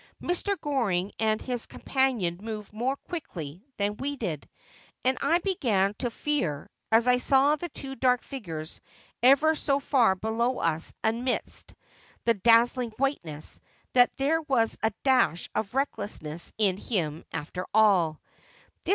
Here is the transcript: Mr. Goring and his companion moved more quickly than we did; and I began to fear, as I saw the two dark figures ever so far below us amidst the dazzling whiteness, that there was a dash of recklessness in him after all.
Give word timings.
Mr. 0.19 0.59
Goring 0.59 1.11
and 1.19 1.39
his 1.39 1.67
companion 1.67 2.39
moved 2.41 2.73
more 2.73 2.95
quickly 2.95 3.61
than 3.77 3.97
we 3.97 4.15
did; 4.15 4.49
and 5.05 5.15
I 5.21 5.37
began 5.37 5.93
to 5.99 6.09
fear, 6.09 6.71
as 6.91 7.05
I 7.05 7.19
saw 7.19 7.55
the 7.55 7.69
two 7.69 7.93
dark 7.93 8.23
figures 8.23 8.81
ever 9.21 9.53
so 9.53 9.79
far 9.79 10.15
below 10.15 10.57
us 10.57 10.91
amidst 11.03 11.75
the 12.25 12.33
dazzling 12.33 12.89
whiteness, 12.97 13.59
that 13.93 14.09
there 14.17 14.41
was 14.41 14.75
a 14.81 14.91
dash 15.03 15.51
of 15.53 15.75
recklessness 15.75 16.51
in 16.57 16.77
him 16.77 17.23
after 17.31 17.67
all. 17.71 18.19